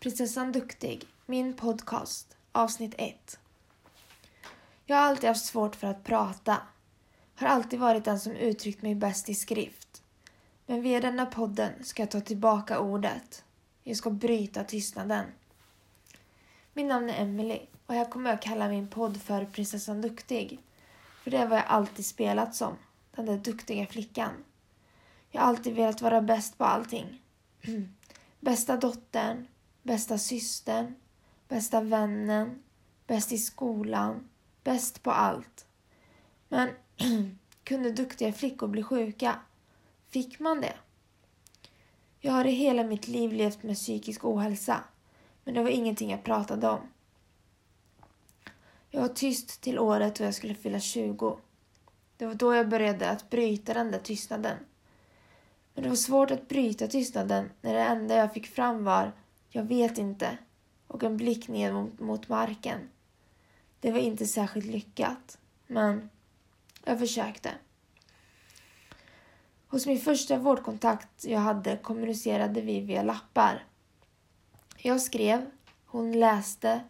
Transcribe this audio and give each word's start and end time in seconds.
Prinsessan 0.00 0.52
Duktig, 0.52 1.06
min 1.26 1.56
podcast, 1.56 2.36
avsnitt 2.52 2.94
1. 2.98 3.38
Jag 4.86 4.96
har 4.96 5.02
alltid 5.02 5.28
haft 5.28 5.44
svårt 5.44 5.76
för 5.76 5.86
att 5.86 6.04
prata. 6.04 6.56
Har 7.34 7.48
alltid 7.48 7.80
varit 7.80 8.04
den 8.04 8.20
som 8.20 8.32
uttryckt 8.32 8.82
mig 8.82 8.94
bäst 8.94 9.28
i 9.28 9.34
skrift. 9.34 10.02
Men 10.66 10.82
via 10.82 11.00
denna 11.00 11.26
podden 11.26 11.72
ska 11.84 12.02
jag 12.02 12.10
ta 12.10 12.20
tillbaka 12.20 12.80
ordet. 12.80 13.44
Jag 13.82 13.96
ska 13.96 14.10
bryta 14.10 14.64
tystnaden. 14.64 15.24
Mitt 16.72 16.86
namn 16.86 17.10
är 17.10 17.22
Emily 17.22 17.60
och 17.86 17.94
jag 17.94 18.10
kommer 18.10 18.32
att 18.32 18.42
kalla 18.42 18.68
min 18.68 18.88
podd 18.88 19.22
för 19.22 19.44
Prinsessan 19.44 20.00
Duktig. 20.00 20.58
För 21.22 21.30
det 21.30 21.36
är 21.36 21.46
vad 21.46 21.58
jag 21.58 21.66
alltid 21.66 22.06
spelat 22.06 22.54
som, 22.54 22.76
den 23.14 23.26
där 23.26 23.36
duktiga 23.36 23.86
flickan. 23.86 24.32
Jag 25.30 25.40
har 25.40 25.48
alltid 25.48 25.74
velat 25.74 26.02
vara 26.02 26.20
bäst 26.20 26.58
på 26.58 26.64
allting. 26.64 27.22
Bästa 28.40 28.76
dottern, 28.76 29.46
bästa 29.88 30.18
systern, 30.18 30.94
bästa 31.48 31.80
vännen, 31.80 32.62
bäst 33.06 33.32
i 33.32 33.38
skolan, 33.38 34.28
bäst 34.64 35.02
på 35.02 35.10
allt. 35.10 35.66
Men 36.48 36.68
kunde 37.64 37.90
duktiga 37.90 38.32
flickor 38.32 38.68
bli 38.68 38.82
sjuka? 38.82 39.40
Fick 40.08 40.40
man 40.40 40.60
det? 40.60 40.74
Jag 42.20 42.32
har 42.32 42.44
i 42.44 42.50
hela 42.50 42.84
mitt 42.84 43.08
liv 43.08 43.32
levt 43.32 43.62
med 43.62 43.76
psykisk 43.76 44.24
ohälsa, 44.24 44.84
men 45.44 45.54
det 45.54 45.62
var 45.62 45.70
ingenting 45.70 46.10
jag 46.10 46.24
pratade 46.24 46.68
om. 46.68 46.80
Jag 48.90 49.00
var 49.00 49.08
tyst 49.08 49.60
till 49.60 49.78
året 49.78 50.16
då 50.16 50.24
jag 50.24 50.34
skulle 50.34 50.54
fylla 50.54 50.80
20. 50.80 51.38
Det 52.16 52.26
var 52.26 52.34
då 52.34 52.54
jag 52.54 52.68
började 52.68 53.10
att 53.10 53.30
bryta 53.30 53.74
den 53.74 53.90
där 53.90 53.98
tystnaden. 53.98 54.56
Men 55.74 55.82
det 55.82 55.88
var 55.88 55.96
svårt 55.96 56.30
att 56.30 56.48
bryta 56.48 56.86
tystnaden 56.86 57.50
när 57.60 57.74
det 57.74 57.82
enda 57.82 58.14
jag 58.14 58.34
fick 58.34 58.46
fram 58.46 58.84
var 58.84 59.12
”jag 59.48 59.62
vet 59.62 59.98
inte” 59.98 60.38
och 60.86 61.02
en 61.02 61.16
blick 61.16 61.48
ner 61.48 61.72
mot, 61.72 62.00
mot 62.00 62.28
marken. 62.28 62.88
Det 63.80 63.92
var 63.92 63.98
inte 63.98 64.26
särskilt 64.26 64.66
lyckat, 64.66 65.38
men 65.66 66.10
jag 66.84 66.98
försökte. 66.98 67.50
Hos 69.68 69.86
min 69.86 69.98
första 69.98 70.36
vårdkontakt 70.36 71.24
jag 71.24 71.40
hade 71.40 71.76
kommunicerade 71.76 72.60
vi 72.60 72.80
via 72.80 73.02
lappar. 73.02 73.64
Jag 74.76 75.00
skrev, 75.00 75.50
hon 75.86 76.12
läste 76.12 76.80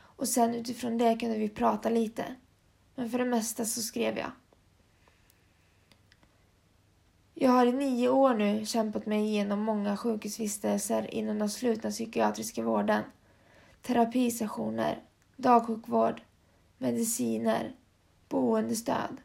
och 0.00 0.28
sen 0.28 0.54
utifrån 0.54 0.98
det 0.98 1.16
kunde 1.16 1.38
vi 1.38 1.48
prata 1.48 1.88
lite. 1.90 2.34
Men 2.94 3.10
för 3.10 3.18
det 3.18 3.24
mesta 3.24 3.64
så 3.64 3.82
skrev 3.82 4.18
jag. 4.18 4.30
Jag 7.36 7.50
har 7.50 7.66
i 7.66 7.72
nio 7.72 8.08
år 8.08 8.34
nu 8.34 8.66
kämpat 8.66 9.06
mig 9.06 9.24
igenom 9.24 9.60
många 9.60 9.96
sjukhusvistelser 9.96 11.14
inom 11.14 11.38
den 11.38 11.50
slutna 11.50 11.90
psykiatriska 11.90 12.62
vården, 12.62 13.02
terapisessioner, 13.82 15.02
dagsjukvård, 15.36 16.22
mediciner, 16.78 17.72
boendestöd. 18.28 19.16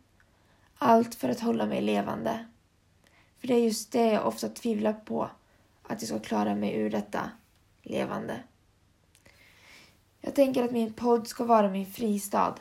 Allt 0.77 1.15
för 1.15 1.30
att 1.30 1.39
hålla 1.39 1.65
mig 1.65 1.81
levande. 1.81 2.45
För 3.37 3.47
det 3.47 3.53
är 3.53 3.63
just 3.63 3.91
det 3.91 4.11
jag 4.11 4.27
ofta 4.27 4.49
tvivlar 4.49 4.93
på, 4.93 5.30
att 5.83 6.02
jag 6.02 6.09
ska 6.09 6.19
klara 6.19 6.55
mig 6.55 6.75
ur 6.75 6.89
detta 6.89 7.30
levande. 7.83 8.43
Jag 10.21 10.35
tänker 10.35 10.63
att 10.63 10.71
min 10.71 10.93
podd 10.93 11.27
ska 11.27 11.43
vara 11.43 11.69
min 11.69 11.91
fristad. 11.91 12.55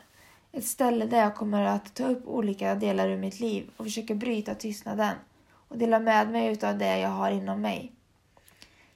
Ett 0.52 0.66
ställe 0.66 1.06
där 1.06 1.18
jag 1.18 1.36
kommer 1.36 1.64
att 1.64 1.94
ta 1.94 2.08
upp 2.08 2.28
olika 2.28 2.74
delar 2.74 3.08
ur 3.08 3.18
mitt 3.18 3.40
liv 3.40 3.70
och 3.76 3.84
försöka 3.84 4.14
bryta 4.14 4.54
tystnaden 4.54 5.14
och 5.68 5.78
dela 5.78 5.98
med 5.98 6.30
mig 6.30 6.52
utav 6.52 6.78
det 6.78 6.98
jag 6.98 7.08
har 7.08 7.30
inom 7.30 7.60
mig. 7.60 7.92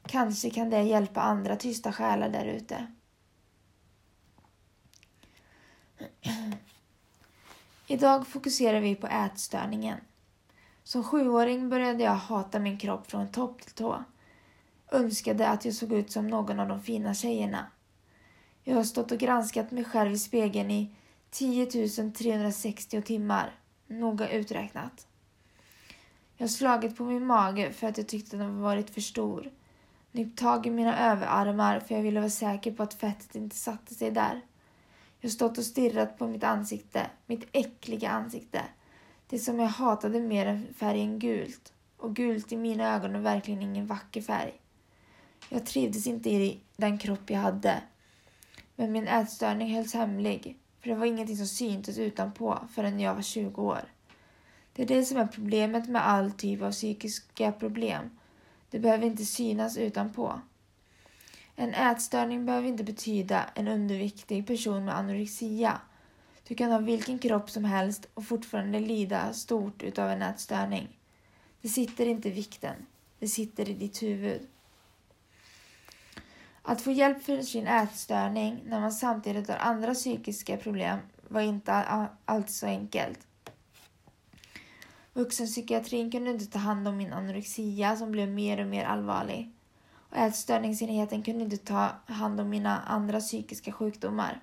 Kanske 0.07 0.51
kan 0.51 0.71
det 0.71 0.83
hjälpa 0.83 1.21
andra 1.21 1.57
tysta 1.57 1.93
själar 1.93 2.29
där 2.29 2.45
ute. 2.45 2.87
Idag 7.87 8.27
fokuserar 8.27 8.81
vi 8.81 8.95
på 8.95 9.07
ätstörningen. 9.07 10.01
Som 10.85 11.05
sjuåring 11.05 11.69
började 11.69 12.03
jag 12.03 12.15
hata 12.15 12.59
min 12.59 12.79
kropp 12.79 13.11
från 13.11 13.33
topp 13.33 13.63
till 13.63 13.75
tå. 13.75 14.05
Önskade 14.91 15.49
att 15.49 15.65
jag 15.65 15.75
såg 15.75 15.93
ut 15.93 16.13
som 16.13 16.29
någon 16.29 16.61
av 16.61 16.69
de 16.69 16.83
fina 16.83 17.15
tjejerna. 17.15 17.67
Jag 18.65 18.77
har 18.77 18.85
stått 18.85 19.13
och 19.13 19.19
granskat 19.19 19.71
mig 19.71 19.85
själv 19.85 20.13
i 20.13 20.19
spegeln 20.19 20.71
i 20.71 20.95
10 21.31 21.67
360 22.11 23.03
timmar, 23.03 23.55
noga 23.87 24.29
uträknat. 24.29 25.07
Jag 26.43 26.49
har 26.49 26.51
slagit 26.51 26.97
på 26.97 27.05
min 27.05 27.27
mage 27.27 27.73
för 27.73 27.87
att 27.87 27.99
jag 27.99 28.09
tyckte 28.09 28.37
den 28.37 28.61
varit 28.61 28.91
för 28.91 29.01
stor. 29.01 29.51
Nypt 30.13 30.39
tag 30.39 30.67
i 30.67 30.71
mina 30.71 31.13
överarmar 31.13 31.81
för 31.81 31.95
jag 31.95 32.03
ville 32.03 32.21
vara 32.21 32.31
säker 32.31 32.73
på 32.73 32.83
att 32.83 32.95
fettet 32.95 33.35
inte 33.35 33.57
satte 33.57 33.95
sig 33.95 34.11
där. 34.11 34.41
Jag 35.21 35.29
har 35.29 35.33
stått 35.33 35.59
och 35.59 35.65
stirrat 35.65 36.19
på 36.19 36.27
mitt 36.27 36.45
ansikte, 36.45 37.07
mitt 37.27 37.49
äckliga 37.53 38.11
ansikte. 38.11 38.63
Det 39.27 39.39
som 39.39 39.59
jag 39.59 39.69
hatade 39.69 40.21
mer 40.21 40.47
än 40.47 40.75
färgen 40.75 41.19
gult. 41.19 41.73
Och 41.97 42.17
gult 42.17 42.53
i 42.53 42.57
mina 42.57 42.95
ögon 42.95 43.17
är 43.17 43.21
verkligen 43.21 43.63
ingen 43.63 43.87
vacker 43.87 44.23
färg. 44.23 44.61
Jag 45.49 45.67
trivdes 45.67 46.07
inte 46.07 46.31
i 46.31 46.61
den 46.77 46.99
kropp 46.99 47.31
jag 47.31 47.39
hade. 47.39 47.83
Men 48.77 48.93
min 48.93 49.09
ätstörning 49.09 49.75
hölls 49.75 49.95
hemlig, 49.95 50.59
för 50.81 50.89
det 50.89 50.95
var 50.95 51.07
ingenting 51.07 51.37
som 51.37 51.47
syntes 51.47 51.99
utanpå 51.99 52.59
förrän 52.75 53.01
jag 53.01 53.15
var 53.15 53.23
20 53.23 53.63
år. 53.63 53.83
Det 54.73 54.83
är 54.83 54.87
det 54.87 55.05
som 55.05 55.17
är 55.17 55.27
problemet 55.27 55.89
med 55.89 56.09
all 56.09 56.33
typ 56.33 56.63
av 56.63 56.71
psykiska 56.71 57.53
problem. 57.53 58.11
Det 58.71 58.79
behöver 58.79 59.07
inte 59.07 59.25
synas 59.25 59.77
utanpå. 59.77 60.41
En 61.57 61.75
ätstörning 61.75 62.47
behöver 62.47 62.69
inte 62.69 62.85
betyda 62.85 63.45
en 63.55 63.69
underviktig 63.69 64.47
person 64.47 64.85
med 64.85 64.99
anorexia. 64.99 65.81
Du 66.49 66.55
kan 66.55 66.71
ha 66.71 66.79
vilken 66.79 67.19
kropp 67.19 67.51
som 67.51 67.65
helst 67.65 68.07
och 68.15 68.25
fortfarande 68.25 68.81
lida 68.81 69.33
stort 69.33 69.83
utav 69.83 70.11
en 70.11 70.23
ätstörning. 70.23 70.99
Det 71.61 71.69
sitter 71.69 72.07
inte 72.07 72.29
i 72.29 72.33
vikten. 72.33 72.87
Det 73.19 73.29
sitter 73.29 73.69
i 73.69 73.73
ditt 73.73 74.03
huvud. 74.03 74.47
Att 76.63 76.81
få 76.81 76.93
hjälp 76.93 77.23
för 77.23 77.43
sin 77.43 77.67
ätstörning 77.67 78.61
när 78.67 78.81
man 78.81 78.93
samtidigt 78.93 79.49
har 79.49 79.57
andra 79.57 79.95
psykiska 79.95 80.57
problem 80.57 80.99
var 81.29 81.41
inte 81.41 81.73
alltid 82.25 82.55
så 82.55 82.67
enkelt. 82.67 83.19
Vuxenpsykiatrin 85.15 86.11
kunde 86.11 86.31
inte 86.31 86.47
ta 86.47 86.59
hand 86.59 86.89
om 86.89 86.97
min 86.97 87.13
anorexia 87.13 87.97
som 87.97 88.13
blev 88.13 88.29
mer 88.29 88.61
och 88.61 88.67
mer 88.67 88.85
allvarlig. 88.85 89.51
Och 90.11 90.17
ätstörningsenheten 90.17 91.23
kunde 91.23 91.45
inte 91.45 91.57
ta 91.57 91.91
hand 92.07 92.41
om 92.41 92.51
mina 92.51 92.81
andra 92.81 93.21
psykiska 93.21 93.73
sjukdomar. 93.73 94.41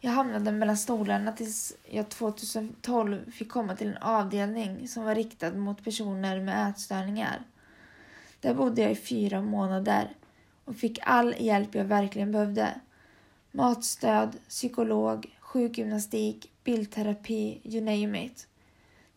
Jag 0.00 0.10
hamnade 0.10 0.52
mellan 0.52 0.76
stolarna 0.76 1.32
tills 1.32 1.76
jag 1.90 2.08
2012 2.08 3.30
fick 3.30 3.48
komma 3.48 3.76
till 3.76 3.88
en 3.88 3.96
avdelning 3.96 4.88
som 4.88 5.04
var 5.04 5.14
riktad 5.14 5.52
mot 5.52 5.84
personer 5.84 6.40
med 6.40 6.70
ätstörningar. 6.70 7.42
Där 8.40 8.54
bodde 8.54 8.82
jag 8.82 8.92
i 8.92 8.96
fyra 8.96 9.42
månader 9.42 10.16
och 10.64 10.76
fick 10.76 10.98
all 11.02 11.34
hjälp 11.38 11.74
jag 11.74 11.84
verkligen 11.84 12.32
behövde. 12.32 12.80
Matstöd, 13.50 14.36
psykolog, 14.48 15.36
sjukgymnastik, 15.40 16.50
bildterapi, 16.64 17.60
you 17.64 17.80
name 17.80 18.24
it. 18.24 18.46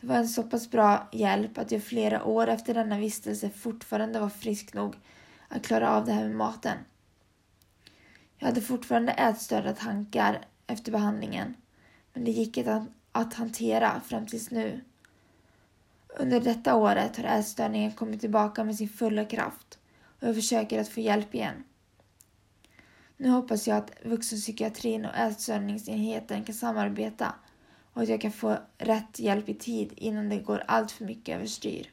Det 0.06 0.10
var 0.10 0.18
en 0.18 0.28
så 0.28 0.44
pass 0.44 0.72
bra 0.72 1.10
hjälp 1.12 1.58
att 1.58 1.72
jag 1.72 1.84
flera 1.84 2.24
år 2.24 2.48
efter 2.48 2.74
denna 2.74 3.00
vistelse 3.00 3.50
fortfarande 3.50 4.20
var 4.20 4.30
frisk 4.30 4.74
nog 4.74 4.96
att 5.48 5.66
klara 5.66 5.96
av 5.96 6.06
det 6.06 6.12
här 6.12 6.24
med 6.24 6.36
maten. 6.36 6.78
Jag 8.38 8.48
hade 8.48 8.62
fortfarande 8.62 9.12
ätstörda 9.12 9.74
tankar 9.74 10.46
efter 10.68 10.92
behandlingen, 10.92 11.56
men 12.14 12.24
det 12.24 12.32
gick 12.32 12.58
att 13.12 13.34
hantera 13.34 14.02
fram 14.02 14.26
tills 14.28 14.52
nu. 14.52 14.82
Under 16.08 16.40
detta 16.40 16.76
året 16.76 17.18
har 17.18 17.24
ätstörningen 17.24 17.92
kommit 17.92 18.22
tillbaka 18.22 18.64
med 18.64 18.76
sin 18.76 18.90
fulla 18.90 19.26
kraft 19.26 19.80
och 20.20 20.28
jag 20.28 20.36
försöker 20.36 20.82
att 20.82 20.90
få 20.90 21.00
hjälp 21.00 21.36
igen. 21.36 21.64
Nu 23.18 23.30
hoppas 23.30 23.68
jag 23.68 23.78
att 23.78 23.92
vuxenpsykiatrin 24.04 25.06
och 25.06 25.16
ätstörningsenheten 25.16 26.44
kan 26.44 26.56
samarbeta 26.56 27.36
och 27.96 28.02
att 28.02 28.10
jag 28.10 28.22
kan 28.22 28.32
få 28.32 28.58
rätt 28.78 29.20
hjälp 29.20 29.50
i 29.50 29.54
tid 29.54 29.94
innan 29.96 30.30
det 30.30 30.38
går 30.38 30.64
allt 30.68 30.92
för 30.92 31.06
mycket 31.06 31.36
överstyr. 31.36 31.92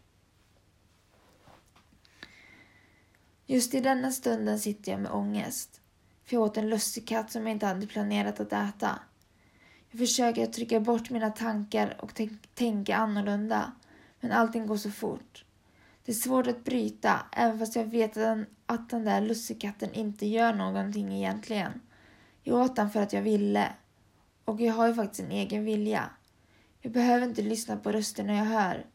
Just 3.46 3.74
i 3.74 3.80
denna 3.80 4.10
stunden 4.10 4.58
sitter 4.60 4.92
jag 4.92 5.00
med 5.00 5.12
ångest. 5.12 5.80
För 6.24 6.36
jag 6.36 6.42
åt 6.42 6.56
en 6.56 6.68
lussekatt 6.68 7.32
som 7.32 7.46
jag 7.46 7.52
inte 7.52 7.66
hade 7.66 7.86
planerat 7.86 8.40
att 8.40 8.52
äta. 8.52 8.98
Jag 9.90 9.98
försöker 9.98 10.44
att 10.44 10.52
trycka 10.52 10.80
bort 10.80 11.10
mina 11.10 11.30
tankar 11.30 11.96
och 12.00 12.20
tänka 12.54 12.96
annorlunda. 12.96 13.72
Men 14.20 14.32
allting 14.32 14.66
går 14.66 14.76
så 14.76 14.90
fort. 14.90 15.44
Det 16.04 16.12
är 16.12 16.16
svårt 16.16 16.46
att 16.46 16.64
bryta, 16.64 17.26
även 17.32 17.58
fast 17.58 17.76
jag 17.76 17.84
vet 17.84 18.10
att 18.10 18.14
den, 18.14 18.46
att 18.66 18.90
den 18.90 19.04
där 19.04 19.20
lussekatten 19.20 19.92
inte 19.92 20.26
gör 20.26 20.54
någonting 20.54 21.12
egentligen. 21.12 21.80
Jag 22.42 22.60
åt 22.60 22.76
den 22.76 22.90
för 22.90 23.02
att 23.02 23.12
jag 23.12 23.22
ville. 23.22 23.72
Och 24.44 24.60
jag 24.60 24.72
har 24.72 24.88
ju 24.88 24.94
faktiskt 24.94 25.20
en 25.20 25.30
egen 25.30 25.64
vilja. 25.64 26.10
Jag 26.80 26.92
behöver 26.92 27.26
inte 27.26 27.42
lyssna 27.42 27.76
på 27.76 27.92
rösterna 27.92 28.36
jag 28.36 28.44
hör. 28.44 28.86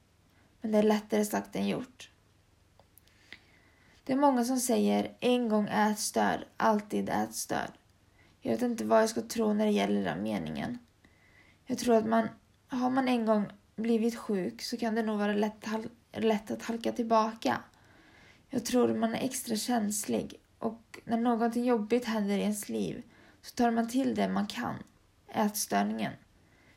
Men 0.62 0.72
det 0.72 0.78
är 0.78 0.84
lättare 0.84 1.26
sagt 1.26 1.56
än 1.56 1.68
gjort. 1.68 2.10
Det 4.04 4.14
är 4.14 4.18
många 4.18 4.46
som 4.46 4.58
säger 4.60 5.16
en 5.20 5.50
gång 5.50 5.68
ätstörd, 5.68 6.40
alltid 6.58 7.10
ätstörd. 7.10 7.72
Jag 8.42 8.52
vet 8.52 8.62
inte 8.62 8.86
vad 8.86 9.02
jag 9.02 9.10
ska 9.10 9.22
tro 9.22 9.54
när 9.54 9.66
det 9.66 9.72
gäller 9.72 10.04
den 10.04 10.24
meningen. 10.24 10.78
Jag 11.66 11.78
tror 11.78 11.96
att 11.96 12.06
man, 12.06 12.28
har 12.68 12.90
man 12.90 13.08
en 13.08 13.26
gång 13.26 13.46
blivit 13.76 14.16
sjuk 14.16 14.62
så 14.62 14.78
kan 14.78 14.96
det 14.96 15.04
nog 15.04 15.20
vara 15.20 15.34
lätt, 15.34 15.66
lätt 16.12 16.52
att 16.52 16.64
halka 16.64 16.92
tillbaka. 16.92 17.62
Jag 18.50 18.66
tror 18.66 18.94
man 18.94 19.16
är 19.16 19.24
extra 19.24 19.56
känslig 19.56 20.40
och 20.60 21.00
när 21.06 21.18
någonting 21.18 21.66
jobbigt 21.66 22.06
händer 22.06 22.38
i 22.38 22.42
ens 22.42 22.70
liv 22.70 23.04
så 23.42 23.56
tar 23.56 23.72
man 23.72 23.90
till 23.90 24.16
det 24.16 24.30
man 24.30 24.48
kan, 24.48 24.76
ätstörningen. 25.28 26.14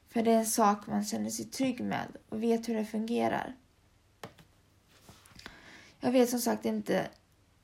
För 0.08 0.22
det 0.22 0.32
är 0.32 0.38
en 0.38 0.46
sak 0.46 0.86
man 0.86 1.04
känner 1.04 1.30
sig 1.30 1.44
trygg 1.44 1.80
med 1.80 2.16
och 2.28 2.42
vet 2.42 2.68
hur 2.68 2.74
det 2.74 2.84
fungerar. 2.84 3.54
Jag 6.00 6.12
vet 6.12 6.30
som 6.30 6.40
sagt 6.40 6.64
inte 6.64 7.08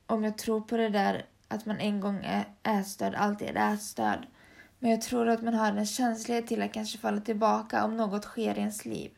om 0.07 0.25
jag 0.25 0.39
tror 0.39 0.61
på 0.61 0.77
det 0.77 0.89
där 0.89 1.27
att 1.49 1.67
man 1.67 1.79
en 1.81 2.01
gång 2.01 2.25
är 2.25 2.45
ätstörd, 2.63 3.15
alltid 3.15 3.49
är 3.49 3.75
ätstörd. 3.75 4.27
Men 4.79 4.91
jag 4.91 5.03
tror 5.03 5.29
att 5.29 5.43
man 5.43 5.55
har 5.55 5.73
en 5.73 5.87
känslighet 5.87 6.47
till 6.47 6.63
att 6.63 6.73
kanske 6.73 6.99
falla 6.99 7.21
tillbaka 7.21 7.85
om 7.85 7.97
något 7.97 8.25
sker 8.25 8.55
i 8.55 8.61
ens 8.61 8.85
liv. 8.85 9.11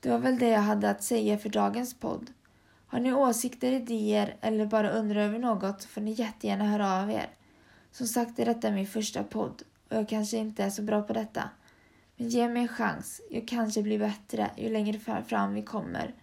Det 0.00 0.10
var 0.10 0.18
väl 0.18 0.38
det 0.38 0.48
jag 0.48 0.60
hade 0.60 0.90
att 0.90 1.02
säga 1.02 1.38
för 1.38 1.48
dagens 1.48 1.94
podd. 1.94 2.32
Har 2.86 3.00
ni 3.00 3.12
åsikter, 3.12 3.72
idéer 3.72 4.36
eller 4.40 4.66
bara 4.66 4.90
undrar 4.90 5.20
över 5.20 5.38
något 5.38 5.84
får 5.84 6.00
ni 6.00 6.12
jättegärna 6.12 6.64
höra 6.64 7.02
av 7.02 7.10
er. 7.10 7.30
Som 7.96 8.06
sagt 8.06 8.38
är 8.38 8.44
detta 8.44 8.70
min 8.70 8.86
första 8.86 9.24
podd 9.24 9.62
och 9.88 9.96
jag 9.96 10.08
kanske 10.08 10.36
inte 10.36 10.64
är 10.64 10.70
så 10.70 10.82
bra 10.82 11.02
på 11.02 11.12
detta. 11.12 11.50
Men 12.16 12.28
ge 12.28 12.48
mig 12.48 12.62
en 12.62 12.68
chans. 12.68 13.20
Jag 13.30 13.48
kanske 13.48 13.82
blir 13.82 13.98
bättre 13.98 14.50
ju 14.56 14.68
längre 14.68 15.22
fram 15.22 15.54
vi 15.54 15.62
kommer 15.62 16.14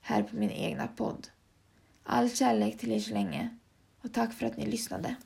här 0.00 0.22
på 0.22 0.36
min 0.36 0.50
egna 0.50 0.86
podd. 0.86 1.28
All 2.04 2.30
kärlek 2.30 2.78
till 2.78 2.92
er 2.92 3.00
så 3.00 3.14
länge 3.14 3.56
och 4.02 4.12
tack 4.12 4.32
för 4.32 4.46
att 4.46 4.56
ni 4.56 4.66
lyssnade. 4.66 5.16